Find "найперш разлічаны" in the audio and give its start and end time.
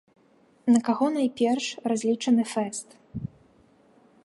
1.17-2.43